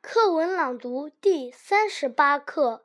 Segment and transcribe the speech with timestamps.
[0.00, 2.84] 课文朗读第三十八课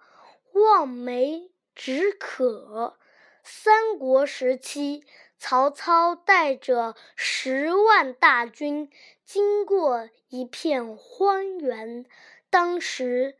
[0.59, 2.95] 《望梅止渴》。
[3.43, 5.03] 三国时期，
[5.37, 8.89] 曹操带着十万大军
[9.23, 12.05] 经过一片荒原。
[12.49, 13.37] 当时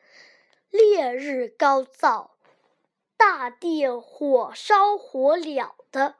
[0.70, 2.38] 烈日高照，
[3.18, 6.16] 大地火烧火燎的，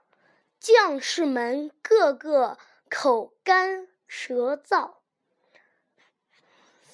[0.60, 2.58] 将士们个个
[2.90, 4.96] 口干舌燥。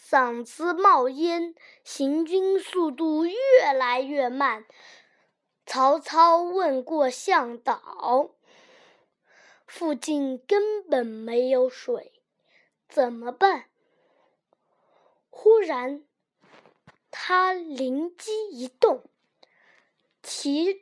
[0.09, 4.65] 嗓子冒烟，行军速度越来越慢。
[5.67, 8.31] 曹操问过向导，
[9.67, 12.23] 附近根本没有水，
[12.87, 13.69] 怎么办？
[15.29, 16.03] 忽然，
[17.11, 19.03] 他灵机一动，
[20.23, 20.81] 骑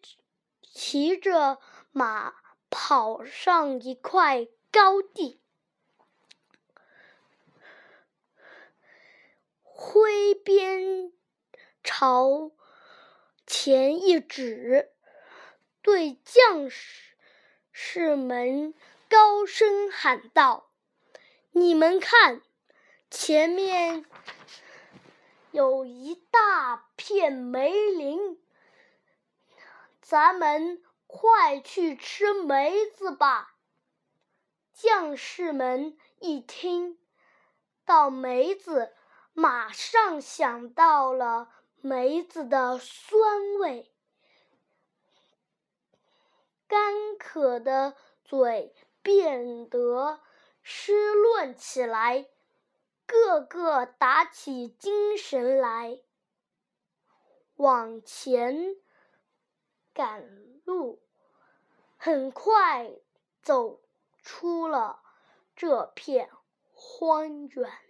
[0.62, 1.60] 骑着
[1.92, 2.34] 马
[2.70, 5.42] 跑上一块高地。
[10.00, 11.12] 挥鞭
[11.84, 12.52] 朝
[13.48, 14.92] 前一指，
[15.82, 17.16] 对将士
[17.72, 18.76] 士们
[19.10, 20.70] 高声喊道
[21.50, 22.44] ：“你们看，
[23.10, 24.06] 前面
[25.50, 28.40] 有一大片梅林，
[30.00, 33.56] 咱们快去吃梅子吧！”
[34.74, 37.00] 将士们一听
[37.84, 38.94] 到梅子，
[39.40, 43.94] 马上想到了梅子的酸味，
[46.68, 50.20] 干渴的嘴变得
[50.64, 52.28] 湿润起来，
[53.06, 56.02] 个个打起精神来，
[57.58, 58.76] 往前
[59.94, 60.28] 赶
[60.66, 61.00] 路，
[61.96, 62.92] 很快
[63.44, 63.84] 走
[64.24, 65.04] 出了
[65.56, 66.32] 这片
[66.74, 67.87] 荒原。